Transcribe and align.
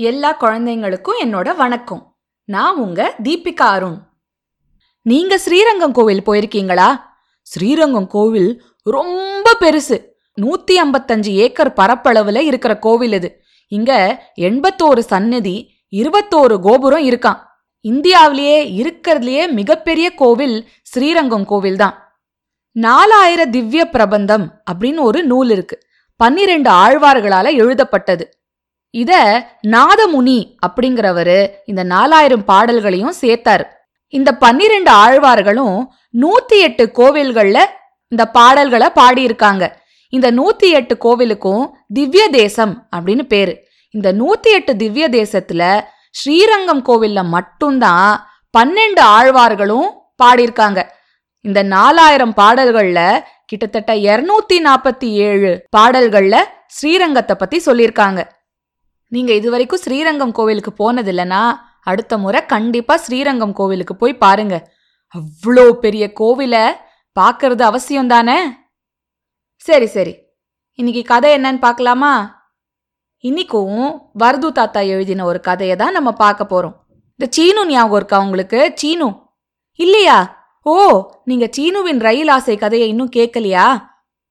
எல்லா 0.00 0.36
குழந்தைங்களுக்கும் 0.40 1.16
என்னோட 1.24 1.56
வணக்கம். 1.56 2.16
நான் 2.44 2.76
உங்க 2.76 3.14
தீபிகா 3.22 3.66
அருண். 3.76 3.96
நீங்க 5.02 5.38
ஸ்ரீரங்கம் 5.38 5.92
கோவில் 5.92 6.22
போயிருக்கீங்களா? 6.26 7.00
ஸ்ரீரங்கம் 7.42 8.06
கோவில் 8.06 8.62
ரொம்ப 8.82 9.56
பெருசு. 9.60 10.04
நூத்தி 10.40 10.76
ஐம்பத்தஞ்சு 10.84 11.26
ஏக்கர் 11.26 11.72
பரப்பளவுல 11.72 12.38
இருக்கிற 12.38 12.78
கோவில் 12.78 13.12
இது. 13.12 13.42
இங்க 13.68 14.22
எண்பத்தோரு 14.36 14.98
சன்னதி 14.98 15.74
இருபத்தோரு 15.90 16.60
கோபுரம் 16.60 17.08
இருக்கான் 17.08 17.40
இந்தியாவிலேயே 17.80 18.82
இருக்கிறதுலயே 18.82 19.52
மிகப்பெரிய 19.52 20.14
கோவில் 20.14 20.68
ஸ்ரீரங்கம் 20.82 21.44
கோவில் 21.44 21.76
தான் 21.76 22.18
நாலாயிர 22.76 23.50
திவ்ய 23.50 23.88
பிரபந்தம் 23.88 24.62
அப்படின்னு 24.70 25.00
ஒரு 25.00 25.24
நூல் 25.24 25.50
இருக்கு. 25.50 25.82
பன்னிரெண்டு 26.16 26.70
ஆழ்வார்களால 26.70 27.52
எழுதப்பட்டது. 27.52 28.37
இத 28.90 29.12
நாதமுனி 29.66 30.54
அப்படிங்கிறவரு 30.66 31.50
இந்த 31.66 31.82
நாலாயிரம் 31.82 32.44
பாடல்களையும் 32.44 33.14
சேர்த்தாரு. 33.20 33.64
இந்த 34.08 34.32
பன்னிரெண்டு 34.32 34.90
ஆழ்வார்களும் 34.90 35.90
நூத்தி 36.20 36.58
எட்டு 36.58 36.90
கோவில்கள்ல 36.94 37.58
இந்த 38.08 38.26
பாடல்களை 38.26 38.88
பாடியிருக்காங்க. 38.94 39.72
இந்த 40.08 40.32
நூத்தி 40.32 40.68
எட்டு 40.70 40.98
கோவிலுக்கும் 41.04 41.70
திவ்ய 41.92 42.28
தேசம் 42.28 42.88
அப்படின்னு 42.96 43.22
பேரு. 43.22 43.66
இந்த 43.90 44.12
நூத்தி 44.12 44.50
எட்டு 44.52 44.76
திவ்ய 44.76 45.08
தேசத்துல 45.08 45.80
ஸ்ரீரங்கம் 46.10 46.84
கோவில்ல 46.84 47.24
மட்டும்தான் 47.24 48.28
பன்னெண்டு 48.58 49.00
ஆழ்வார்களும் 49.00 49.88
பாடியிருக்காங்க. 50.24 50.82
இந்த 51.40 51.62
நாலாயிரம் 51.62 52.34
பாடல்கள்ல 52.36 53.20
கிட்டத்தட்ட 53.44 53.94
இருநூத்தி 53.94 54.56
நாற்பத்தி 54.64 55.10
ஏழு 55.10 55.66
பாடல்கள்ல 55.76 56.36
ஸ்ரீரங்கத்தை 56.66 57.34
பத்தி 57.38 57.62
சொல்லியிருக்காங்க. 57.66 58.20
நீங்க 59.08 59.32
இதுவரைக்கும் 59.32 59.80
ஸ்ரீரங்கம் 59.80 60.32
கோவிலுக்கு 60.32 60.72
போனதில்லைனா 60.80 61.42
அடுத்த 61.82 62.18
முறை 62.18 62.46
கண்டிப்பா 62.46 62.96
ஸ்ரீரங்கம் 62.96 63.52
கோவிலுக்கு 63.52 63.96
போய் 63.96 64.14
பாருங்க. 64.16 64.70
அவ்வளோ 65.14 65.72
பெரிய 65.72 66.12
கோவிலை 66.20 66.64
பார்க்கறது 67.20 67.62
அவசியம் 67.62 68.06
தானே 68.06 68.38
சரி 69.56 69.86
சரி. 69.86 70.14
இன்னைக்கு 70.74 71.02
கதை 71.02 71.36
என்னன்னு 71.38 71.60
பார்க்கலாமா 71.60 72.36
இன்னைக்கும் 73.24 73.78
வரது 74.18 74.48
தாத்தா 74.48 74.80
எழுதின 74.80 75.24
ஒரு 75.24 75.40
கதையை 75.40 75.76
தான் 75.76 75.92
நம்ம 75.92 76.12
பார்க்க 76.12 76.44
போறோம். 76.44 76.76
இந்த 77.20 77.26
சீனு 77.30 77.66
ஞாபகம் 77.66 77.96
இருக்கா 77.96 78.18
உங்களுக்கு? 78.20 78.72
சீனு. 78.74 79.08
இல்லையா? 79.74 80.18
ஓ 80.62 80.74
நீங்க 81.24 81.46
சீனுவின் 81.56 82.00
ரயில் 82.00 82.28
ஆசை 82.28 82.56
கதையை 82.56 82.88
இன்னும் 82.88 83.10
கேட்கலையா? 83.16 83.84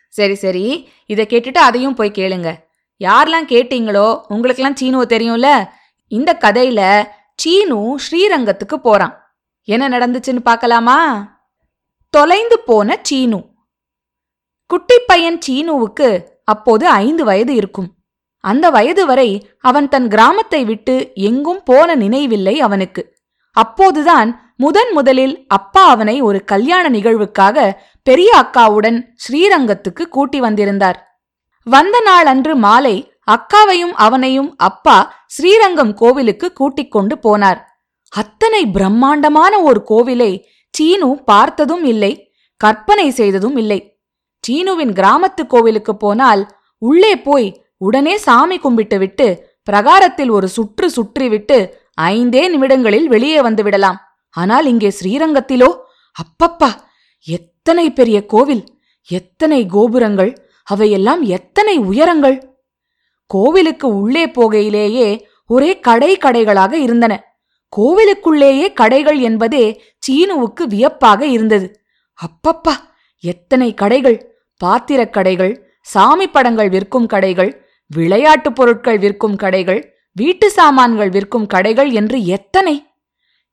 சரி 0.10 0.36
சரி. 0.36 0.90
இதை 1.06 1.26
கேட்டுட்டு 1.30 1.58
அதையும் 1.58 1.94
போய் 1.94 2.12
கேளுங்க. 2.12 2.67
யாரெல்லாம் 3.00 3.50
கேட்டீங்களோ 3.54 4.22
உங்களுக்கெல்லாம் 4.28 4.80
சீனுவை 4.82 5.06
தெரியும்ல? 5.06 5.68
இந்த 6.08 6.38
கதையில 6.40 7.08
சீனு 7.36 7.96
ஸ்ரீரங்கத்துக்கு 7.98 8.76
போறான். 8.76 9.36
என்ன 9.64 9.90
நடந்துச்சுன்னு 9.90 10.40
பார்க்கலாமா? 10.40 10.98
தொலைந்து 12.10 12.60
போன 12.60 13.00
சீனு. 13.02 13.44
குட்டி 14.66 15.00
பையன் 15.08 15.40
சீனுவுக்கு 15.48 16.24
அப்போது 16.44 16.88
ஐந்து 16.88 17.24
வயது 17.26 17.56
இருக்கும். 17.56 17.96
அந்த 18.38 18.70
வயது 18.70 19.06
வரை 19.06 19.56
அவன் 19.60 19.88
தன் 19.88 20.08
கிராமத்தை 20.08 20.66
விட்டு 20.66 21.12
எங்கும் 21.14 21.64
போன 21.64 21.96
நினைவில்லை 21.96 22.62
அவனுக்கு. 22.62 23.16
அப்போதுதான் 23.52 24.54
முதன் 24.58 24.92
முதலில் 24.94 25.46
அப்பா 25.48 25.84
அவனை 25.88 26.22
ஒரு 26.22 26.44
கல்யாண 26.44 26.90
நிகழ்வுக்காக 26.90 27.74
பெரிய 28.04 28.46
அக்காவுடன் 28.46 29.04
ஸ்ரீரங்கத்துக்கு 29.28 30.02
கூட்டி 30.02 30.40
வந்திருந்தார். 30.40 31.07
வந்த 31.68 31.98
நாள் 32.00 32.28
அன்று 32.32 32.54
மாலை 32.66 32.96
அக்காவையும் 33.34 33.96
அவனையும் 34.06 34.50
அப்பா 34.68 34.98
ஸ்ரீரங்கம் 35.28 35.94
கோவிலுக்கு 35.94 36.48
கூட்டிக் 36.54 36.92
கொண்டு 36.92 37.16
போனார். 37.26 37.60
அத்தனை 38.14 38.62
பிரம்மாண்டமான 38.76 39.54
ஒரு 39.62 39.80
கோவிலை 39.90 40.32
சீனு 40.74 41.10
பார்த்ததும் 41.32 41.84
இல்லை 41.84 42.12
கற்பனை 42.62 43.08
செய்ததும் 43.12 43.58
இல்லை. 43.58 43.80
சீனுவின் 44.44 44.94
கிராமத்து 45.00 45.44
கோவிலுக்கு 45.48 45.94
போனால் 45.96 46.44
உள்ளே 46.82 47.14
போய் 47.18 47.48
உடனே 47.78 48.16
சாமி 48.18 48.58
கும்பிட்டு 48.58 48.98
விட்டு 49.00 49.28
பிரகாரத்தில் 49.64 50.30
ஒரு 50.30 50.48
சுற்று 50.48 50.88
சுற்றிவிட்டு 50.96 51.58
ஐந்தே 52.12 52.44
நிமிடங்களில் 52.54 53.08
வெளியே 53.08 53.40
வந்து 53.42 53.64
விடலாம். 53.64 53.98
ஆனால் 54.36 54.66
இங்கே 54.66 54.90
ஸ்ரீரங்கத்திலோ? 55.00 55.70
அப்பப்பா! 56.16 56.70
எத்தனை 57.28 57.86
பெரிய 57.92 58.18
கோவில் 58.26 58.64
எத்தனை 59.10 59.60
கோபுரங்கள் 59.76 60.32
அவையெல்லாம் 60.70 61.22
எத்தனை 61.22 61.78
உயரங்கள்? 61.78 62.60
கோவிலுக்கு 63.28 63.88
உள்ளே 64.00 64.26
போகையிலேயே 64.26 65.22
ஒரே 65.46 65.80
கடை 65.80 66.18
கடைகளாக 66.18 66.74
இருந்தன. 66.74 67.40
கோவிலுக்குள்ளேயே 67.78 68.74
கடைகள் 68.74 69.20
என்பதே 69.20 69.82
சீனுவுக்கு 70.00 70.64
வியப்பாக 70.64 71.26
இருந்தது. 71.26 71.80
அப்பப்பா 72.20 72.74
எத்தனை 73.20 73.74
கடைகள்? 73.74 74.18
பாத்திரக் 74.66 75.14
கடைகள் 75.14 75.54
சாமி 75.82 76.28
படங்கள் 76.28 76.70
விற்கும் 76.70 77.06
கடைகள் 77.06 77.66
விளையாட்டுப் 77.88 78.56
பொருட்கள் 78.56 78.98
விற்கும் 78.98 79.36
கடைகள் 79.36 79.94
வீட்டு 80.12 80.52
சாமான்கள் 80.52 81.10
விற்கும் 81.10 81.48
கடைகள் 81.48 81.92
என்று 81.92 82.26
எத்தனை? 82.26 82.86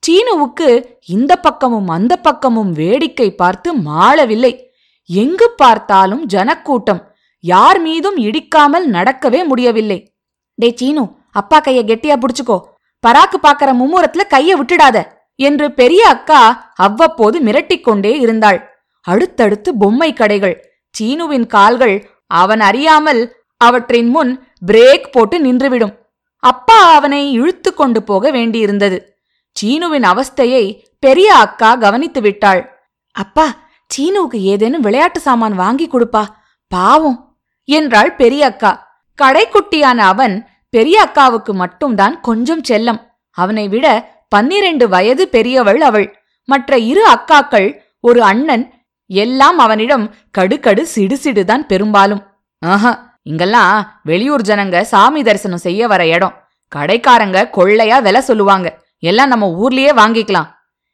சீனுவுக்கு 0.06 0.84
இந்த 1.06 1.36
பக்கமும் 1.36 1.88
அந்த 1.88 2.16
பக்கமும் 2.16 2.72
வேடிக்கை 2.72 3.34
பார்த்து 3.34 3.74
மாளவில்லை. 3.74 4.73
எங்கு 5.10 5.46
பார்த்தாலும் 5.62 6.22
ஜனக்கூட்டம். 6.26 7.00
யார் 7.44 7.78
மீதும் 7.80 8.18
இடிக்காமல் 8.26 8.86
நடக்கவே 8.96 9.40
முடியவில்லை. 9.50 9.98
டே 10.58 10.68
சீனு 10.80 11.04
அப்பா 11.40 11.58
கைய 11.60 11.80
கெட்டியா 11.86 12.16
புடிச்சுக்கோ. 12.18 12.58
பராக்கு 13.04 13.38
பாக்கற 13.42 13.70
மும்முரத்துல 13.80 14.22
கைய 14.34 14.50
விட்டுடாத 14.58 14.98
என்று 15.40 15.66
பெரிய 15.72 16.02
அக்கா 16.08 16.40
அவ்வப்போது 16.86 17.36
மிரட்டிக்கொண்டே 17.40 18.12
இருந்தாள். 18.24 18.58
அடுத்தடுத்து 19.06 19.70
பொம்மை 19.76 20.10
கடைகள். 20.12 20.54
சீனுவின் 20.94 21.46
கால்கள் 21.46 21.96
அவன் 22.40 22.60
அறியாமல் 22.60 23.22
அவற்றின் 23.60 24.08
முன் 24.08 24.30
பிரேக் 24.66 25.08
போட்டு 25.12 25.36
நின்றுவிடும். 25.44 25.94
அப்பா 26.42 26.78
அவனை 26.94 27.20
இழுத்து 27.32 27.70
கொண்டு 27.74 28.00
போக 28.02 28.30
வேண்டியிருந்தது. 28.30 28.98
சீனுவின் 29.56 30.06
அவஸ்தையை 30.12 30.64
பெரிய 30.98 31.28
அக்கா 31.36 31.70
கவனித்து 31.74 32.20
விட்டாள் 32.20 32.62
அப்பா 33.16 33.46
சீனுவுக்கு 33.86 34.40
ஏதேனும் 34.40 34.80
விளையாட்டு 34.80 35.20
சாமான் 35.20 35.54
வாங்கி 35.54 35.88
கொடுப்பா? 35.88 36.26
பாவம். 36.68 37.38
என்றாள் 37.64 38.16
பெரிய 38.16 38.46
அக்கா 38.46 38.92
கடைக்குட்டியான 39.22 39.96
அவன் 39.96 40.48
பெரிய 40.70 41.08
அக்காவுக்கு 41.08 41.52
மட்டும்தான் 41.52 42.20
கொஞ்சம் 42.20 42.62
செல்லம். 42.68 43.00
அவனை 43.30 43.68
விட 43.68 44.12
பன்னிரண்டு 44.28 44.88
வயது 44.88 45.28
பெரியவள் 45.28 45.80
அவள். 45.80 46.18
மற்ற 46.44 46.78
இரு 46.78 47.10
அக்காக்கள் 47.10 47.80
ஒரு 48.00 48.22
அண்ணன் 48.22 48.72
எல்லாம் 49.06 49.58
அவனிடம் 49.58 50.14
கடுகடு 50.38 50.86
சிடுசிடுதான் 50.94 51.58
பெரும்பாலும். 51.58 52.26
ஆஹா 52.58 53.18
இங்கெல்லாம் 53.22 54.00
வெளியூர் 54.02 54.40
ஜனங்க 54.40 54.80
சாமி 54.80 55.22
தரிசனம் 55.22 55.58
செய்ய 55.58 55.86
வர 55.86 56.06
இடம். 56.06 56.34
கடைக்காரங்க 56.76 57.50
கொள்ளையா 57.50 58.02
விலை 58.02 58.20
சொல்லுவாங்க. 58.20 58.82
எல்லாம் 58.98 59.28
நம்ம 59.28 59.46
ஊர்லயே 59.62 59.92
வாங்கிக்கலாம். 59.96 60.48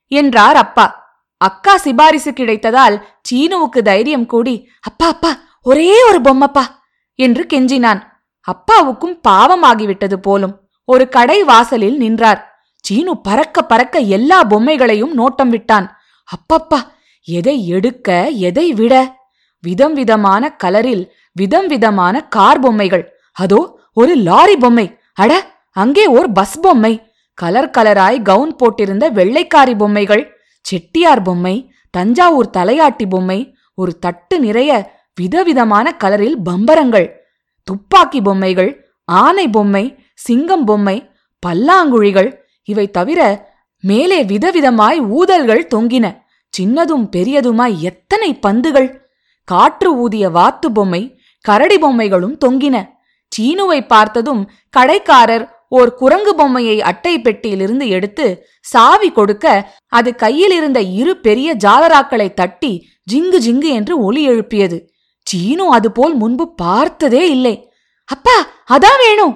என்றார் 0.06 0.56
அப்பா. 0.56 0.99
அக்கா 1.40 1.74
சிபாரிசு 1.76 2.30
கிடைத்ததால் 2.30 2.96
சீனுவுக்கு 3.28 3.80
தைரியம் 3.82 4.26
கூடி 4.26 4.54
அப்பா 4.80 5.06
அப்பா 5.06 5.30
ஒரே 5.62 5.90
ஒரு 6.08 6.18
பொம்மப்பா 6.20 6.64
என்று 7.18 7.42
கெஞ்சினான். 7.52 8.00
அப்பாவுக்கும் 8.48 9.16
பாவமாகிவிட்டது 9.28 10.16
போலும். 10.26 10.54
ஒரு 10.88 11.04
கடை 11.08 11.38
வாசலில் 11.44 11.96
நின்றார். 11.96 12.40
சீனு 12.84 13.12
பறக்க 13.26 13.62
பறக்க 13.62 13.98
எல்லா 14.16 14.38
பொம்மைகளையும் 14.44 15.12
நோட்டம் 15.12 15.48
விட்டான். 15.48 15.86
அப்பப்பா 16.28 16.80
எதை 17.28 17.56
எடுக்க 17.66 18.08
எதை 18.48 18.66
விட? 18.72 18.94
விதம் 19.64 19.94
விதமான 19.94 20.42
கலரில் 20.64 21.04
விதம் 21.32 21.66
விதமான 21.66 22.14
கார் 22.36 22.60
பொம்மைகள். 22.60 23.04
அதோ 23.36 23.60
ஒரு 23.92 24.12
லாரி 24.28 24.56
பொம்மை. 24.56 24.86
அட 25.14 25.32
அங்கே 25.76 26.04
ஓர் 26.16 26.28
பஸ் 26.32 26.58
பொம்மை. 26.60 26.92
கலர் 27.38 27.70
கலராய் 27.76 28.18
கவுன் 28.22 28.54
போட்டிருந்த 28.60 29.04
வெள்ளைக்காரி 29.18 29.74
பொம்மைகள். 29.82 30.22
செட்டியார் 30.70 31.22
பொம்மை 31.22 31.54
தஞ்சாவூர் 31.90 32.54
தலையாட்டி 32.56 33.06
பொம்மை 33.08 33.38
ஒரு 33.74 33.92
தட்டு 33.98 34.36
நிறைய 34.40 34.70
விதவிதமான 35.14 35.86
கலரில் 36.04 36.38
பம்பரங்கள். 36.44 37.08
துப்பாக்கி 37.62 38.20
பொம்மைகள் 38.22 38.70
ஆனை 39.04 39.46
பொம்மை 39.48 39.84
சிங்கம் 40.14 40.64
பொம்மை 40.64 40.96
பல்லாங்குழிகள் 41.46 42.30
இவை 42.64 42.90
தவிர 42.90 43.20
மேலே 43.80 44.18
விதவிதமாய் 44.24 44.98
ஊதல்கள் 45.18 45.68
தொங்கின 45.74 46.06
சின்னதும் 46.54 47.04
பெரியதுமாய் 47.16 47.74
எத்தனை 47.88 48.30
பந்துகள். 48.38 48.88
காற்று 49.44 49.90
ஊதிய 49.96 50.24
வாத்து 50.30 50.68
பொம்மை 50.72 51.02
கரடி 51.44 51.76
பொம்மைகளும் 51.76 52.36
தொங்கின. 52.44 52.76
சீனுவை 53.32 53.80
பார்த்ததும் 53.86 54.42
கடைக்காரர் 54.76 55.44
ஓர் 55.70 55.94
குரங்கு 55.94 56.34
பொம்மையை 56.34 56.82
அட்டை 56.82 57.20
பெட்டியிலிருந்து 57.20 57.88
எடுத்து 57.88 58.26
சாவி 58.60 59.10
கொடுக்க 59.10 59.74
அது 59.86 60.14
கையில் 60.14 60.50
இருந்த 60.50 60.80
இரு 60.80 61.16
பெரிய 61.16 61.54
ஜாலராக்களை 61.54 62.34
தட்டி 62.34 62.72
ஜிங்கு 63.12 63.38
ஜிங்கு 63.46 63.68
என்று 63.68 63.94
ஒலி 64.02 64.22
எழுப்பியது. 64.28 64.78
சீனு 65.26 65.72
அதுபோல் 65.72 66.14
முன்பு 66.14 66.54
பார்த்ததே 66.54 67.30
இல்லை. 67.30 67.54
அப்பா 68.04 68.36
அதான் 68.70 68.98
வேணும் 68.98 69.34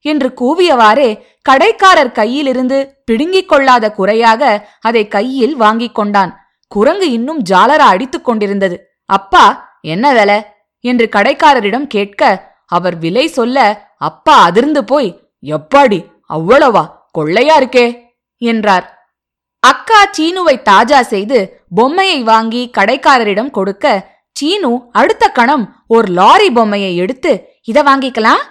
என்று 0.00 0.28
கூவியவாறே 0.40 1.08
கடைக்காரர் 1.42 2.16
கையிலிருந்து 2.18 2.78
பிடுங்கிக் 3.04 3.48
கொள்ளாத 3.48 3.90
குறையாக 3.90 4.42
அதை 4.80 5.08
கையில் 5.08 5.54
வாங்கிக் 5.56 5.94
கொண்டான். 5.94 6.32
குரங்கு 6.72 7.10
இன்னும் 7.10 7.40
ஜாலரா 7.50 7.86
அடித்துக் 7.94 8.24
கொண்டிருந்தது. 8.24 8.76
அப்பா 9.10 9.44
என்ன 9.80 10.12
வேலை? 10.12 10.38
என்று 10.84 11.08
கடைக்காரரிடம் 11.16 11.86
கேட்க 11.86 12.22
அவர் 12.66 12.96
விலை 12.98 13.26
சொல்ல 13.28 13.58
அப்பா 13.98 14.36
அதிர்ந்து 14.42 14.84
போய் 14.84 15.08
எப்பாடி 15.52 16.00
அவ்வளவா 16.34 16.84
கொள்ளையா 17.18 17.54
இருக்கே? 17.60 17.86
என்றார். 18.42 18.86
அக்கா 19.62 20.00
சீனுவை 20.16 20.54
தாஜா 20.70 21.00
செய்து 21.00 21.38
பொம்மையை 21.74 22.22
வாங்கி 22.22 22.62
கடைக்காரரிடம் 22.78 23.50
கொடுக்க 23.50 24.12
சீனு 24.32 24.70
அடுத்த 24.92 25.24
கணம் 25.28 25.64
ஒரு 25.86 26.08
லாரி 26.12 26.48
பொம்மையை 26.50 26.92
எடுத்து 26.96 27.32
இத 27.64 27.78
வாங்கிக்கலாம்? 27.82 28.42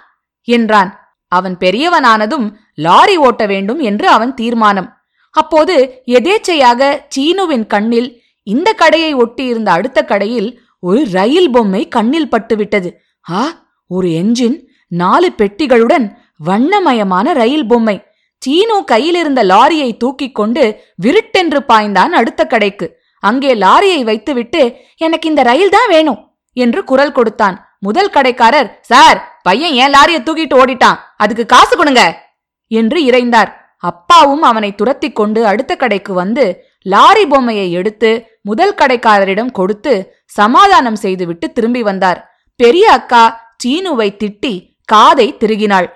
என்றான். 0.48 0.90
அவன் 1.32 1.56
பெரியவனானதும் 1.60 2.46
லாரி 2.74 3.16
ஓட்ட 3.16 3.46
வேண்டும் 3.46 3.80
என்று 3.80 4.06
அவன் 4.08 4.34
தீர்மானம். 4.34 4.88
அப்போது 5.34 6.02
எதேச்சையாக 6.06 7.00
சீனுவின் 7.14 7.66
கண்ணில் 7.66 8.10
இந்த 8.46 8.68
கடையை 8.72 9.12
ஒட்டியிருந்த 9.14 9.70
அடுத்த 9.76 9.98
கடையில் 10.04 10.50
ஒரு 10.78 11.00
ரயில் 11.12 11.50
பொம்மை 11.50 11.82
கண்ணில் 11.88 12.32
பட்டுவிட்டது. 12.32 12.90
ஆ 13.30 13.42
ஒரு 13.90 14.08
என்ஜின் 14.08 14.56
நாலு 14.88 15.28
பெட்டிகளுடன் 15.38 16.06
வண்ணமயமான 16.40 17.26
ரயில் 17.40 17.66
பொம்மை. 17.70 17.96
சீனு 18.42 18.76
கையிலிருந்த 18.90 19.40
லாரியை 19.52 19.90
தூக்கிக் 20.02 20.36
கொண்டு 20.38 20.64
விருட்டென்று 21.04 21.60
பாய்ந்தான் 21.70 22.12
அடுத்த 22.20 22.42
கடைக்கு. 22.52 22.86
அங்கே 23.22 23.52
லாரியை 23.64 24.00
வைத்துவிட்டு 24.08 24.62
எனக்கு 25.06 25.26
இந்த 25.32 25.42
ரயில் 25.50 25.74
தான் 25.76 25.88
வேணும் 25.94 26.20
என்று 26.56 26.80
குரல் 26.90 27.14
கொடுத்தான். 27.18 27.56
முதல் 27.86 28.12
கடைக்காரர் 28.16 28.68
சார் 28.90 29.18
பையன் 29.46 29.74
ஏன் 29.82 29.94
லாரியை 29.96 30.20
தூக்கிட்டு 30.26 30.56
ஓடிட்டான்? 30.62 30.98
அதுக்கு 31.22 31.44
காசு 31.54 31.74
கொடுங்க 31.76 32.02
என்று 32.70 32.98
இறைந்தார். 33.08 33.50
அப்பாவும் 33.90 34.44
அவனை 34.50 34.70
துரத்தி 34.80 35.08
கொண்டு 35.12 35.40
அடுத்த 35.50 35.72
கடைக்கு 35.76 36.12
வந்து 36.20 36.44
லாரி 36.92 37.24
பொம்மையை 37.32 37.66
எடுத்து 37.78 38.10
முதல் 38.48 38.76
கடைக்காரரிடம் 38.80 39.50
கொடுத்து 39.58 39.92
சமாதானம் 40.38 40.98
செய்துவிட்டு 41.04 41.46
திரும்பி 41.56 41.82
வந்தார். 41.82 42.20
பெரிய 42.60 42.86
அக்கா 42.98 43.24
சீனுவை 43.62 44.08
திட்டி 44.22 44.54
காதை 44.92 45.26
திருகினாள். 45.42 45.88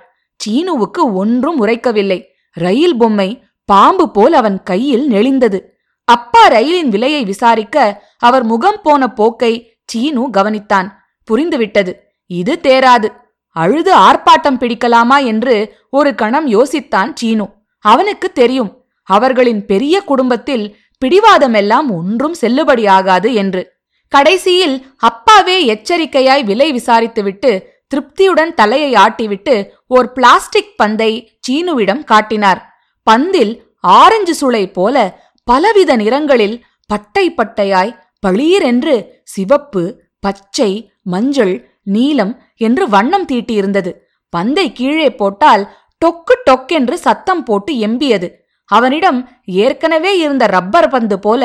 சீனுவுக்கு 0.48 1.12
ஒன்றும் 1.12 1.66
உரைக்கவில்லை. 1.66 2.22
ரயில் 2.52 2.96
பொம்மை 2.96 3.42
பாம்பு 3.64 4.10
போல் 4.10 4.32
அவன் 4.32 4.62
கையில் 4.62 5.10
நெளிந்தது. 5.10 5.60
அப்பா 6.04 6.46
ரயிலின் 6.46 6.88
விலையை 6.88 7.24
விசாரிக்க 7.24 8.02
அவர் 8.18 8.44
முகம் 8.44 8.80
போன 8.82 9.08
போக்கை 9.08 9.78
சீனு 9.84 10.28
கவனித்தான். 10.28 10.88
புரிந்துவிட்டது. 11.30 11.92
இது 12.26 12.58
தேராது. 12.62 13.08
அழுது 13.48 13.96
ஆர்ப்பாட்டம் 13.96 14.58
பிடிக்கலாமா 14.58 15.24
என்று 15.24 15.76
ஒரு 15.90 16.14
கணம் 16.14 16.48
யோசித்தான் 16.48 17.12
சீனு. 17.14 17.48
அவனுக்கு 17.78 18.32
தெரியும். 18.32 18.84
அவர்களின் 19.02 19.66
பெரிய 19.66 20.00
குடும்பத்தில் 20.00 20.76
பிடிவாதமெல்லாம் 21.04 21.88
ஒன்றும் 21.90 22.34
செல்லுபடியாகாது 22.40 23.32
என்று. 23.32 23.76
கடைசியில் 24.08 24.86
அப்பாவே 24.98 25.56
எச்சரிக்கையாய் 25.74 26.44
விலை 26.44 26.72
விசாரித்துவிட்டு 26.72 27.60
திருப்தியுடன் 27.90 28.54
தலையை 28.54 28.92
ஆட்டிவிட்டு 28.92 29.68
ஓர் 29.86 30.12
பிளாஸ்டிக் 30.12 30.76
பந்தை 30.76 31.40
சீனுவிடம் 31.48 32.04
காட்டினார். 32.04 32.76
பந்தில் 33.10 33.60
ஆரஞ்சு 33.80 34.34
சுளை 34.40 34.72
போல 34.72 35.20
பலவித 35.44 35.96
நிறங்களில் 35.96 36.60
பட்டை 36.86 37.30
பட்டையாய் 37.30 37.96
பளீரென்று 38.26 39.06
சிவப்பு 39.24 40.02
பச்சை 40.20 40.92
மஞ்சள் 41.02 41.70
நீலம் 41.82 42.42
என்று 42.56 42.88
வண்ணம் 42.88 43.26
தீட்டியிருந்தது. 43.26 43.92
பந்தை 44.28 44.72
கீழே 44.72 45.10
போட்டால் 45.10 45.68
டொக்கு 46.04 46.34
டொக்கென்று 46.50 46.94
சத்தம் 46.94 47.44
போட்டு 47.44 47.72
எம்பியது. 47.72 48.30
அவனிடம் 48.64 49.28
ஏற்கனவே 49.44 50.18
இருந்த 50.18 50.46
ரப்பர் 50.46 50.88
பந்து 50.88 51.18
போல 51.18 51.42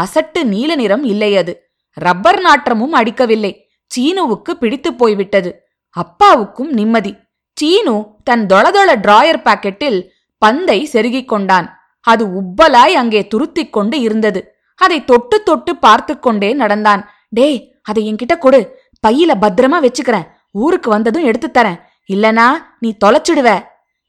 அசட்டு 0.00 0.44
நீல 0.44 0.74
நிறம் 0.74 1.04
இல்லையது. 1.04 1.72
ரப்பர் 1.92 2.40
நாற்றமும் 2.40 2.92
அடிக்கவில்லை. 2.92 3.68
சீனுவுக்கு 3.90 4.50
பிடித்து 4.50 4.94
போய்விட்டது. 4.94 5.63
அப்பாவுக்கும் 5.96 6.70
நிம்மதி. 6.70 7.12
சீனு 7.56 7.96
தன் 8.24 8.44
தொளதொள 8.46 8.90
டிராயர் 8.96 9.44
பாக்கெட்டில் 9.44 9.98
பந்தை 10.42 10.78
செருகிக் 10.92 11.28
கொண்டான். 11.28 11.66
அது 12.00 12.24
உப்பலாய் 12.40 12.94
அங்கே 13.00 13.20
துருத்திக் 13.34 13.72
கொண்டு 13.72 14.00
இருந்தது. 14.00 14.40
அதை 14.80 15.04
தொட்டு 15.04 15.36
தொட்டு 15.42 15.72
பார்த்து 15.76 16.18
கொண்டே 16.18 16.50
நடந்தான். 16.52 17.02
டேய் 17.28 17.58
அதை 17.82 18.02
என்கிட்ட 18.12 18.34
கொடு. 18.38 18.60
பையில 19.06 19.32
பத்திரமா 19.40 19.78
வச்சுக்கிறேன். 19.86 20.26
ஊருக்கு 20.50 20.90
வந்ததும் 20.90 21.24
எடுத்து 21.24 21.48
தரேன். 21.48 21.80
இல்லனா 22.12 22.48
நீ 22.78 22.96
தொலைச்சிடுவ 23.04 23.50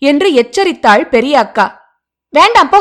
என்று 0.01 0.27
எச்சரித்தாள் 0.41 1.03
பெரிய 1.09 1.39
அக்கா. 1.39 1.65
வேண்டாம் 2.33 2.69
போ 2.69 2.79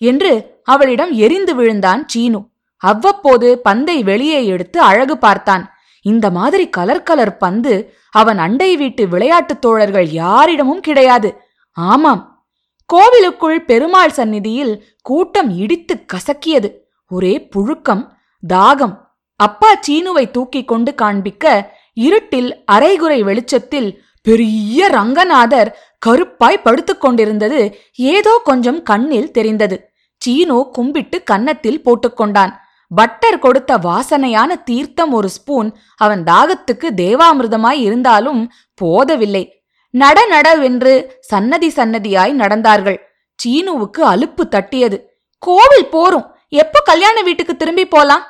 என்று 0.00 0.32
அவளிடம் 0.64 1.12
எரிந்து 1.24 1.54
விழுந்தான் 1.54 2.02
சீனு. 2.08 2.40
அவ்வப்போது 2.82 3.48
பந்தை 3.58 4.02
வெளியே 4.02 4.46
எடுத்து 4.46 4.80
அழகு 4.80 5.18
பார்த்தான். 5.18 5.64
இந்த 6.02 6.30
மாதிரி 6.30 6.68
கலர் 6.68 7.02
கலர் 7.02 7.36
பந்து 7.36 7.94
அவன் 8.10 8.38
அண்டை 8.38 8.76
வீட்டு 8.76 9.08
விளையாட்டுத் 9.08 9.60
தோழர்கள் 9.60 10.08
யாரிடமும் 10.08 10.80
கிடையாது. 10.80 11.36
ஆமாம் 11.72 12.46
கோவிலுக்குள் 12.86 13.64
பெருமாள் 13.64 14.10
சந்நிதியில் 14.10 14.84
கூட்டம் 15.02 15.50
இடித்து 15.58 16.04
கசக்கியது. 16.12 16.70
ஒரே 17.08 17.48
புழுக்கம் 17.56 18.08
தாகம். 18.48 18.96
அப்பா 19.36 19.68
சீனுவை 19.88 20.30
தூக்கிக் 20.30 20.68
கொண்டு 20.68 20.94
காண்பிக்க 20.94 21.74
இருட்டில் 21.94 22.64
அரைகுறை 22.64 23.22
வெளிச்சத்தில் 23.22 24.02
பெரிய 24.22 24.88
ரங்கநாதர் 24.88 25.78
கருப்பாய் 26.06 26.62
படுத்துக் 26.62 27.00
கொண்டிருந்தது. 27.00 27.76
ஏதோ 27.94 28.40
கொஞ்சம் 28.44 28.82
கண்ணில் 28.82 29.30
தெரிந்தது. 29.30 29.90
சீனு 30.16 30.68
கும்பிட்டு 30.72 31.22
கன்னத்தில் 31.22 31.82
போட்டுக்கொண்டான் 31.84 32.52
பட்டர் 32.94 33.38
கொடுத்த 33.38 33.78
வாசனையான 33.78 34.62
தீர்த்தம் 34.64 35.12
ஒரு 35.12 35.28
ஸ்பூன். 35.28 35.68
அவன் 35.96 36.24
தாகத்துக்கு 36.24 36.88
தேவாமிர்தமாய் 36.96 37.80
இருந்தாலும் 37.80 38.52
போதவில்லை. 38.74 39.44
நட 39.90 40.26
நடவென்று 40.26 41.16
சன்னதி 41.20 41.68
சன்னதியாய் 41.68 42.32
நடந்தார்கள். 42.32 42.98
சீனுவுக்கு 43.44 44.00
அலுப்பு 44.00 44.48
தட்டியது. 44.48 44.98
கோவில் 45.38 45.88
போரும் 45.90 46.26
எப்ப 46.48 46.82
கல்யாண 46.84 47.22
வீட்டுக்கு 47.22 47.56
திரும்பி 47.56 47.86
போலாம்? 47.86 48.24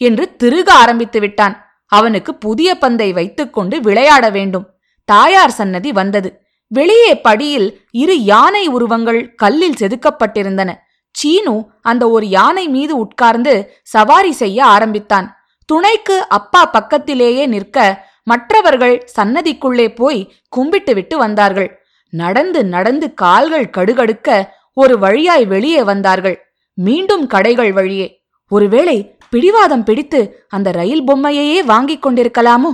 என்று 0.00 0.36
திருக 0.44 0.68
ஆரம்பித்து 0.68 1.20
விட்டான். 1.20 1.54
அவனுக்கு 1.86 2.34
புதிய 2.34 2.74
பந்தை 2.74 3.12
வைத்துக்கொண்டு 3.12 3.80
விளையாட 3.80 4.30
வேண்டும். 4.30 4.66
தாயார் 5.04 5.50
சன்னதி 5.50 5.92
வந்தது. 5.92 6.40
வெளியே 6.66 7.20
படியில் 7.20 7.80
இரு 7.90 8.24
யானை 8.24 8.66
உருவங்கள் 8.66 9.34
கல்லில் 9.34 9.78
செதுக்கப்பட்டிருந்தன. 9.80 10.74
சீனு 11.18 11.54
அந்த 11.82 12.04
ஒரு 12.10 12.26
யானை 12.28 12.68
மீது 12.68 12.94
உட்கார்ந்து 12.96 13.54
சவாரி 13.82 14.32
செய்ய 14.32 14.58
ஆரம்பித்தான். 14.64 15.28
துணைக்கு 15.68 16.16
அப்பா 16.28 16.62
பக்கத்திலேயே 16.64 17.46
நிற்க 17.46 18.04
மற்றவர்கள் 18.22 18.96
சன்னதிக்குள்ளே 19.16 19.86
போய் 19.94 20.20
கும்பிட்டு 20.48 20.94
விட்டு 20.94 21.16
வந்தார்கள். 21.18 21.70
நடந்து 22.12 22.60
நடந்து 22.64 23.14
கால்கள் 23.14 23.72
கடுகடுக்க 23.76 24.28
ஒரு 24.72 24.98
வழியாய் 24.98 25.46
வெளியே 25.46 25.82
வந்தார்கள். 25.82 26.36
மீண்டும் 26.78 27.26
கடைகள் 27.26 27.72
வழியே. 27.72 28.08
ஒருவேளை 28.50 28.96
பிடிவாதம் 29.30 29.84
பிடித்து 29.84 30.20
அந்த 30.48 30.68
ரயில் 30.70 31.06
பொம்மையையே 31.08 31.58
வாங்கிக் 31.64 32.04
கொண்டிருக்கலாமோ? 32.06 32.72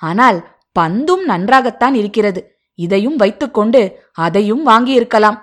ஆனால் 0.00 0.38
பந்தும் 0.78 1.24
நன்றாகத்தான் 1.24 1.94
இருக்கிறது. 1.94 2.40
இதையும் 2.78 3.16
வைத்துக்கொண்டு 3.16 3.82
அதையும் 4.12 4.62
வாங்கியிருக்கலாம். 4.66 5.38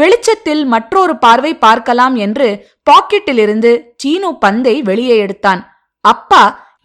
வெளிச்சத்தில் 0.00 0.62
மற்றொரு 0.64 1.14
பார்வை 1.18 1.52
பார்க்கலாம் 1.56 2.16
என்று 2.26 2.48
பாக்கெட்டிலிருந்து 2.90 3.70
சீனு 3.96 4.30
பந்தை 4.38 4.74
வெளியே 4.82 5.16
எடுத்தான். 5.16 5.62
அப்பா 6.04 6.42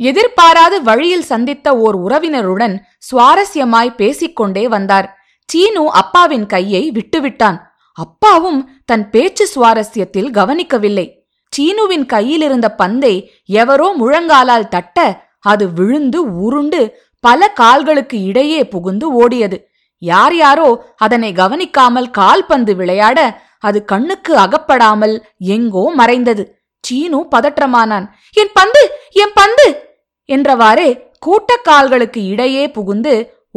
எதிர்பாராத 0.10 0.76
வழியில் 0.90 1.28
சந்தித்த 1.32 1.68
ஓர் 1.78 1.98
உறவினருடன் 2.06 2.76
சுவாரஸ்யமாய் 3.08 3.98
பேசிக்கொண்டே 3.98 4.64
வந்தார். 4.68 5.08
சீனு 5.50 5.84
அப்பாவின் 6.02 6.46
கையை 6.46 6.84
விட்டுவிட்டான். 6.98 7.58
அப்பாவும் 7.98 8.60
தன் 8.86 9.06
பேச்சு 9.10 9.46
சுவாரஸ்யத்தில் 9.56 10.30
கவனிக்கவில்லை. 10.32 11.08
சீனுவின் 11.54 12.06
கையிலிருந்த 12.06 12.68
பந்தை 12.82 13.14
எவரோ 13.62 13.88
முழங்காலால் 14.00 14.72
தட்ட 14.76 14.98
அது 15.52 15.66
விழுந்து 15.74 16.20
உருண்டு 16.46 16.82
பல 17.24 17.50
கால்களுக்கு 17.52 18.18
இடையே 18.30 18.62
புகுந்து 18.74 19.08
ஓடியது. 19.22 19.58
யார் 20.02 20.36
யாரோ 20.36 20.70
அதனை 20.96 21.30
கவனிக்காமல் 21.34 22.10
கால்பந்து 22.12 22.74
விளையாட 22.76 23.20
அது 23.60 23.80
கண்ணுக்கு 23.84 24.34
அகப்படாமல் 24.38 25.16
எங்கோ 25.48 25.84
மறைந்தது. 25.96 26.44
சீனு 26.84 27.20
பதற்றமானான். 27.36 28.06
என் 28.34 28.54
பந்து 28.54 28.82
என் 29.14 29.34
பந்து! 29.34 29.68
என்றவாறே 30.30 30.90
கூட்டக்கால்களுக்கு 31.26 32.22
இடையே 32.26 32.64
புகுந்து 32.72 33.14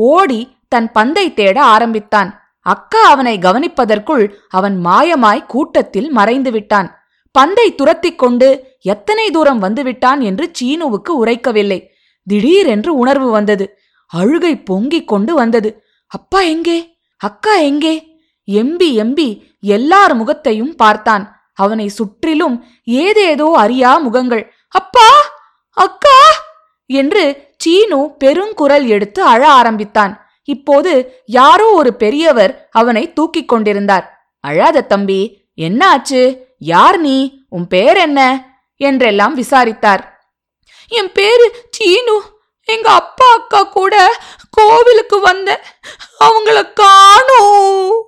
ஓடி 0.08 0.40
தன் 0.68 0.88
பந்தை 0.92 1.24
தேட 1.34 1.56
ஆரம்பித்தான். 1.64 2.30
அக்கா 2.66 3.00
அவனை 3.04 3.34
கவனிப்பதற்குள் 3.38 4.24
அவன் 4.48 4.76
மாயமாய் 4.86 5.42
கூட்டத்தில் 5.46 6.08
மறைந்து 6.10 6.50
விட்டான். 6.50 6.88
பந்தை 7.34 7.66
துரத்திக் 7.74 8.18
கொண்டு 8.18 8.48
எத்தனை 8.84 9.26
தூரம் 9.30 9.62
வந்துவிட்டான் 9.62 10.20
என்று 10.20 10.44
சீனுவுக்கு 10.58 11.12
உரைக்கவில்லை. 11.22 11.80
திடீரென்று 12.26 12.90
உணர்வு 12.94 13.30
வந்தது. 13.30 13.66
அழுகை 14.12 14.52
பொங்கிக் 14.62 15.08
கொண்டு 15.08 15.32
வந்தது. 15.34 15.70
அப்பா 16.14 16.40
எங்கே? 16.40 16.78
அக்கா 17.21 17.54
எங்கே? 17.61 17.94
எம்பி 18.49 18.88
எம்பி 19.02 19.28
எல்லார் 19.61 20.14
முகத்தையும் 20.14 20.75
பார்த்தான். 20.76 21.25
அவனை 21.54 21.88
சுற்றிலும் 21.88 22.56
ஏதேதோ 22.85 23.49
அறியா 23.54 23.99
முகங்கள். 23.99 24.44
அப்பா! 24.68 25.09
அக்கா! 25.76 26.18
என்று 26.90 27.23
சீனு 27.56 27.99
பெருங்குரல் 28.25 28.87
எடுத்து 28.87 29.21
அழ 29.25 29.42
ஆரம்பித்தான். 29.50 30.12
இப்போது 30.49 30.92
யாரோ 31.25 31.66
ஒரு 31.73 31.90
பெரியவர் 31.94 32.68
அவனை 32.71 33.12
தூக்கிக் 33.12 33.49
கொண்டிருந்தார். 33.49 34.06
அழாத 34.44 34.83
தம்பி 34.83 35.21
என்ன 35.59 35.80
ஆச்சு 35.88 36.23
யார் 36.59 36.99
நீ? 37.00 37.16
உன் 37.49 37.66
பேர் 37.68 37.97
என்ன? 37.97 38.21
என்றெல்லாம் 38.80 39.35
விசாரித்தார். 39.35 40.02
என் 40.90 41.12
பேரு 41.12 41.47
சீனு. 41.71 42.16
எங்க 42.64 42.90
அப்பா 42.90 43.26
அக்கா 43.33 43.62
கூட 43.62 43.94
கோவிலுக்கு 44.50 45.21
வந்த 45.21 45.64
அவங்கள 46.21 46.73
காணோம் 46.73 48.06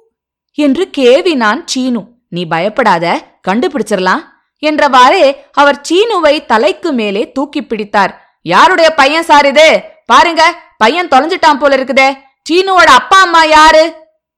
என்று 0.53 0.91
கேவினான் 0.97 1.65
சீனு. 1.65 2.03
நீ 2.29 2.45
பயப்படாத 2.45 3.21
கண்டுபிடிச்சிடலாம் 3.49 4.23
என்றவாறே 4.63 5.37
அவர் 5.53 5.81
சீனுவை 5.89 6.47
தலைக்கு 6.47 6.93
மேலே 6.93 7.33
தூக்கி 7.33 7.65
பிடித்தார். 7.65 8.39
யாருடைய 8.43 8.95
பையன் 8.95 9.23
சார் 9.23 9.47
இது? 9.47 9.83
பாருங்க 10.07 10.43
பையன் 10.77 11.09
தொலைஞ்சிட்டான் 11.09 11.59
போல 11.59 11.77
இருக்குதே. 11.77 12.09
சீனுவோட 12.51 12.91
அப்பா 13.01 13.21
அம்மா 13.21 13.45
யாரு? 13.45 13.85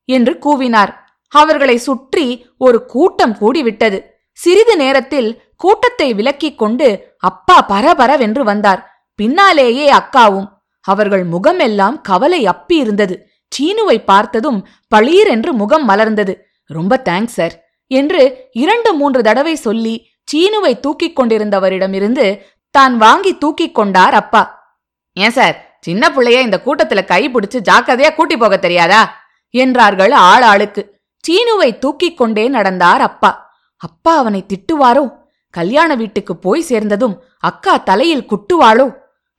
என்று 0.05 0.39
கூவினார். 0.45 0.93
அவர்களை 1.29 1.77
சுற்றி 1.77 2.47
ஒரு 2.59 2.87
கூட்டம் 2.87 3.37
கூடிவிட்டது. 3.41 4.01
சிறிது 4.33 4.77
நேரத்தில் 4.77 5.43
கூட்டத்தை 5.57 6.15
விலக்கிக் 6.15 6.57
கொண்டு 6.57 7.15
அப்பா 7.19 7.67
பரபரவென்று 7.69 8.41
வந்தார். 8.41 8.98
பின்னாலேயே 9.19 9.87
அக்காவும். 9.93 10.49
அவர்கள் 10.81 11.25
முகமெல்லாம் 11.25 12.01
கவலை 12.01 12.41
அப்பி 12.47 12.77
இருந்தது. 12.85 13.15
சீனுவை 13.53 13.97
பார்த்ததும் 14.05 14.59
பளீர் 14.89 15.27
என்று 15.27 15.53
முகம் 15.53 15.89
மலர்ந்தது. 15.89 16.35
ரொம்ப 16.71 17.03
தேங்க்ஸ் 17.05 17.37
சார் 17.39 17.55
என்று 17.91 18.49
இரண்டு 18.53 18.91
மூன்று 18.93 19.23
தடவை 19.23 19.55
சொல்லி 19.55 19.95
சீனுவை 20.29 20.81
தூக்கிக் 20.81 21.17
கொண்டிருந்தவரிடமிருந்து 21.21 22.27
தான் 22.71 22.97
வாங்கி 22.97 23.39
தூக்கிக் 23.39 23.75
கொண்டார் 23.75 24.15
அப்பா. 24.15 24.43
ஏன் 25.13 25.31
சார்? 25.31 25.57
சின்ன 25.81 26.09
பிள்ளைய 26.09 26.41
இந்த 26.41 26.61
கூட்டத்துல 26.65 27.01
கை 27.05 27.23
பிடிச்சு 27.29 27.59
ஜாக்கிரதையா 27.71 28.15
கூட்டி 28.15 28.37
போக 28.37 28.57
தெரியாதா? 28.57 29.03
என்றார்கள் 29.55 30.15
ஆள் 30.31 30.43
ஆளுக்கு. 30.43 30.83
சீனுவை 31.25 31.79
தூக்கிக் 31.79 32.17
கொண்டே 32.17 32.49
நடந்தார் 32.49 33.01
அப்பா. 33.01 33.31
அப்பா 33.83 34.17
அவனை 34.17 34.45
திட்டுவாரோ? 34.49 35.05
கல்யாண 35.55 35.95
வீட்டுக்கு 35.95 36.37
போய் 36.37 36.63
சேர்ந்ததும் 36.63 37.15
அக்கா 37.39 37.75
தலையில் 37.77 38.27
குட்டுவாளோ? 38.31 38.87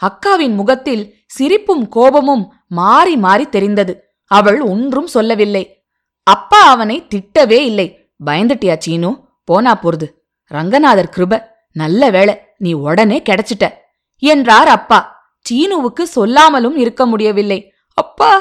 அக்காவின் 0.02 0.56
முகத்தில் 0.56 1.24
சிரிப்பும் 1.28 1.88
கோபமும் 1.88 2.54
மாறி 2.68 3.16
மாறி 3.16 3.50
தெரிந்தது. 3.50 4.18
அவள் 4.26 4.62
ஒன்றும் 4.62 5.08
சொல்லவில்லை. 5.08 5.88
அப்பா 6.24 6.62
அவனை 6.62 7.08
திட்டவே 7.16 7.60
இல்லை. 7.62 8.12
பயந்துட்டியா 8.26 8.78
சீனு? 8.78 9.28
போனா 9.44 9.76
போறது. 9.76 10.08
ரங்கநாதர் 10.44 11.14
கிருப. 11.18 11.44
நல்ல 11.72 12.10
வேளை 12.10 12.40
நீ 12.58 12.74
உடனே 12.74 13.22
கிடைச்சிட்ட. 13.30 13.66
என்றார் 14.18 14.68
அப்பா. 14.68 15.00
சீனுவுக்கு 15.50 16.04
சொல்லாமலும் 16.16 16.76
இருக்க 16.76 17.06
முடியவில்லை. 17.06 17.72
அப்பா 17.94 18.32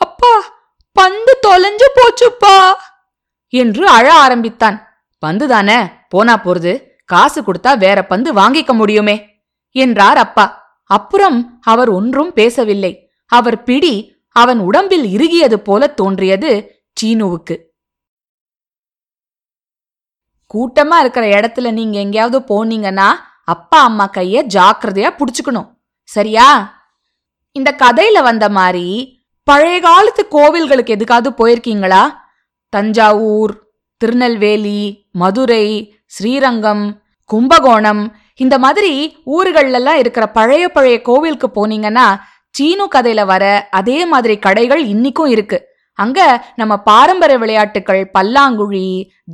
அப்பா 0.00 0.32
பந்து 0.92 1.38
தொலைஞ்சு 1.46 1.88
போச்சுப்பா! 1.96 2.74
என்று 3.48 3.88
அழ 3.88 4.14
ஆரம்பித்தான். 4.14 4.86
பந்து 5.18 5.48
தானே? 5.48 5.78
போனா 6.08 6.40
போறது. 6.44 6.72
காசு 7.04 7.42
கொடுத்தா 7.42 7.78
வேற 7.78 8.06
பந்து 8.06 8.32
வாங்கிக்க 8.34 8.72
முடியுமே! 8.72 9.16
என்றார் 9.70 10.18
அப்பா. 10.18 10.67
அப்புறம் 10.88 11.38
அவர் 11.62 11.88
ஒன்றும் 11.88 12.32
பேசவில்லை. 12.32 12.92
அவர் 13.32 13.62
பிடி 13.62 13.94
அவன் 14.36 14.58
உடம்பில் 14.58 15.06
இறுகியது 15.16 15.54
போல 15.54 15.86
தோன்றியது 15.86 16.50
சீனுவுக்கு. 17.00 17.56
கூட்டமா 20.54 20.96
இருக்கிற 21.00 21.26
இடத்துல 21.26 21.72
நீங்க 21.72 21.98
எங்கேயாவது 21.98 22.38
போனீங்கன்னா 22.48 23.08
அப்பா 23.44 23.80
அம்மா 23.82 24.06
கைய 24.08 24.42
ஜாக்கிரதையா 24.54 25.10
புடிச்சுக்கணும். 25.18 25.68
சரியா? 26.08 26.48
இந்த 27.52 27.74
கதையில 27.78 28.22
வந்த 28.22 28.48
மாதிரி 28.48 28.86
பழைய 29.42 29.80
காலத்து 29.80 30.22
கோவில்களுக்கு 30.30 30.94
எதுக்காவது 30.96 31.30
போயிருக்கீங்களா? 31.38 32.02
தஞ்சாவூர் 32.68 33.52
திருநெல்வேலி 33.96 35.08
மதுரை 35.12 35.66
ஸ்ரீரங்கம் 36.06 36.84
கும்பகோணம் 37.30 38.02
இந்த 38.38 38.58
மாதிரி 38.58 39.20
ஊர்களெல்லாம் 39.26 40.00
இருக்கிற 40.02 40.26
பழைய 40.26 40.68
பழைய 40.68 41.02
கோவிலுக்கு 41.02 41.48
போனீங்கன்னா 41.48 42.06
சீனு 42.50 42.84
கதையில 42.94 43.24
வர 43.24 43.68
அதே 43.70 44.06
மாதிரி 44.06 44.38
கடைகள் 44.38 44.82
இன்னிக்கும் 44.84 45.26
இருக்கு. 45.26 45.58
அங்க 45.94 46.20
நம்ம 46.56 46.76
பாரம்பரிய 46.82 47.38
விளையாட்டுகள் 47.38 48.10
பல்லாங்குழி 48.18 48.86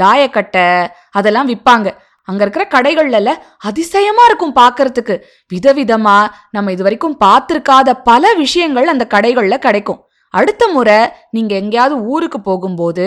தாயக்கட்டை 0.03 0.67
அதெல்லாம் 1.11 1.49
விற்பாங்க 1.49 1.89
அங்க 2.29 2.43
இருக்கிற 2.45 2.65
கடைகள்ல 2.71 3.31
அதிசயமா 3.59 4.25
இருக்கும் 4.25 4.57
பார்க்கறதுக்கு 4.57 5.15
விதவிதமா 5.55 6.19
நம்ம 6.51 6.73
இது 6.73 6.83
வரைக்கும் 6.83 7.17
பார்த்திருக்காத 7.25 7.93
பல 8.05 8.33
விஷயங்கள் 8.35 8.87
அந்த 8.87 9.07
கடைகள்ல 9.15 9.59
கிடைக்கும். 9.59 10.01
அடுத்த 10.41 10.63
முறை 10.75 10.99
நீங்க 11.37 11.53
எங்கேயாவது 11.63 11.97
ஊருக்கு 12.13 12.39
போகும்போது 12.41 13.07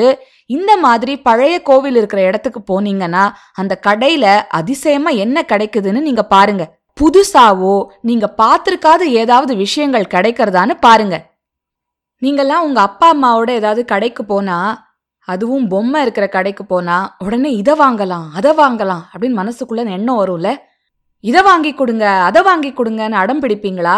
இந்த 0.55 0.71
மாதிரி 0.85 1.13
பழைய 1.27 1.55
கோவில் 1.69 1.97
இருக்கிற 1.99 2.21
இடத்துக்கு 2.29 2.59
போனீங்கன்னா 2.69 3.23
அந்த 3.61 3.73
கடையில 3.87 4.25
அதிசயமா 4.59 5.11
என்ன 5.25 5.43
கிடைக்குதுன்னு 5.51 6.01
நீங்க 6.07 6.23
பாருங்க. 6.35 6.65
புதுசாவோ 6.97 7.73
நீங்க 8.01 8.25
பார்த்திருக்காத 8.41 9.01
ஏதாவது 9.21 9.55
விஷயங்கள் 9.55 10.11
கிடைக்கிறதான்னு 10.13 10.75
பாருங்க. 10.85 11.15
நீங்கெல்லாம் 12.21 12.65
உங்க 12.67 12.79
அப்பா 12.81 13.07
அம்மாவோட 13.13 13.49
ஏதாவது 13.61 13.81
கடைக்கு 13.85 14.23
போனா 14.25 14.59
அதுவும் 15.27 15.65
பொம்மை 15.67 15.99
இருக்கிற 16.01 16.25
கடைக்கு 16.35 16.63
போனா 16.65 16.97
உடனே 17.25 17.49
இதை 17.61 17.73
வாங்கலாம் 17.81 18.27
அதை 18.37 18.51
வாங்கலாம் 18.61 19.03
அப்படின்னு 19.13 19.39
மனசுக்குள்ள 19.41 19.83
எண்ணம் 19.97 20.19
வரும்ல. 20.21 20.51
இதை 21.23 21.41
வாங்கி 21.41 21.71
கொடுங்க 21.73 22.05
அதை 22.29 22.41
வாங்கி 22.41 22.69
கொடுங்கன்னு 22.77 23.21
அடம் 23.21 23.41
பிடிப்பீங்களா? 23.41 23.97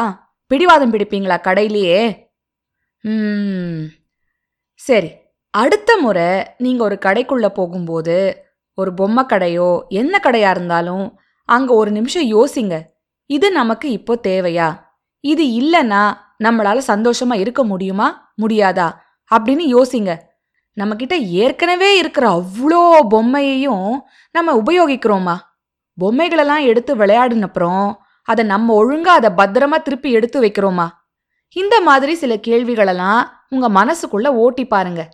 பிடிவாதம் 0.52 0.94
பிடிப்பீங்களா 0.94 1.38
கடையிலேயே? 1.48 2.02
சரி 4.80 5.10
அடுத்த 5.54 5.98
முறை 5.98 6.30
நீங்கள் 6.58 6.86
ஒரு 6.86 6.98
கடைக்குள்ளே 7.06 7.50
போகும்போது 7.50 8.18
ஒரு 8.78 8.94
பொம்மை 8.94 9.24
கடையோ 9.24 9.70
என்ன 9.90 10.20
கடையாக 10.20 10.56
இருந்தாலும் 10.56 11.06
அங்கே 11.50 11.74
ஒரு 11.74 11.92
நிமிஷம் 11.92 12.28
யோசிங்க. 12.36 12.76
இது 13.26 13.52
நமக்கு 13.52 13.92
இப்போ 13.92 14.14
தேவையா? 14.24 14.68
இது 15.24 15.44
இல்லைன்னா 15.62 16.02
நம்மளால 16.44 16.82
சந்தோஷமா 16.88 17.36
இருக்க 17.36 17.64
முடியுமா? 17.64 18.08
முடியாதா? 18.42 18.88
அப்படின்னு 19.32 19.66
யோசிங்க. 19.78 20.12
நம்மக்கிட்ட 20.78 21.16
ஏற்கனவே 21.44 21.98
இருக்கிற 21.98 22.26
அவ்வளோ 22.30 22.82
பொம்மையையும் 23.12 23.90
நம்ம 24.32 24.54
உபயோகிக்கிறோமா? 24.62 25.36
பொம்மைகளெல்லாம் 25.98 26.64
எடுத்து 26.66 26.96
விளையாடினப்புறம் 26.96 27.86
அதை 28.28 28.46
நம்ம 28.46 28.74
ஒழுங்காக 28.74 29.20
அதை 29.20 29.30
பத்திரமா 29.38 29.78
திருப்பி 29.82 30.12
எடுத்து 30.12 30.40
வைக்கிறோமா? 30.42 30.88
இந்த 31.56 31.82
மாதிரி 31.82 32.16
சில 32.16 32.36
கேள்விகளெல்லாம் 32.36 33.30
உங்க 33.50 33.70
மனசுக்குள்ள 33.70 34.28
ஓட்டி 34.28 34.66
பாருங்க. 34.66 35.10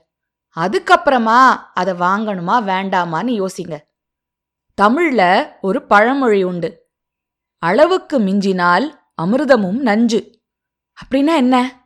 அதுக்கப்புறமா 0.55 1.55
அதை 1.73 1.93
வாங்கணுமா 1.93 2.63
வேண்டாமான்னு 2.63 3.45
யோசிங்க. 3.45 3.77
தமிழ்ல 4.81 5.51
ஒரு 5.61 5.85
பழமொழி 5.85 6.43
உண்டு. 6.43 6.89
அளவுக்கு 7.57 8.19
மிஞ்சினால் 8.19 8.95
அமிர்தமும் 9.21 9.79
நஞ்சு. 9.79 10.39
அப்படின்னா 11.03 11.35
என்ன? 11.35 11.85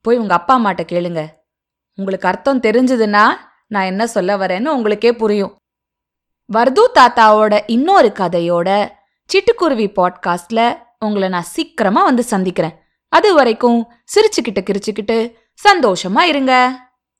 போய் 0.00 0.18
உங்க 0.18 0.34
அப்பா 0.34 0.58
அம்மாட்ட 0.58 0.86
கேளுங்க. 0.92 1.26
உங்களுக்கு 1.94 2.28
அர்த்தம் 2.28 2.60
தெரிஞ்சதுன்னா 2.60 3.36
நான் 3.66 3.84
என்ன 3.84 4.06
சொல்ல 4.06 4.36
வரேன்னு 4.36 4.68
உங்களுக்கே 4.68 5.16
புரியும். 5.16 5.56
வர்து 6.44 6.90
தாத்தாவோட 6.94 7.62
இன்னொரு 7.66 8.12
கதையோட 8.14 8.90
சிட்டுக்குருவி 9.32 9.88
பாட்காஸ்ட்ல 9.88 10.78
உங்களை 10.98 11.28
நான் 11.28 11.42
சீக்கிரமா 11.42 12.04
வந்து 12.04 12.22
சந்திக்கிறேன். 12.22 12.83
அது 13.14 13.34
வரைக்கும் 13.34 13.80
சிரிச்சுக்கிட்டு 14.14 14.62
கிரிச்சுக்கிட்டு 14.68 15.16
சந்தோஷமா 15.68 16.22
இருங்க. 16.32 16.52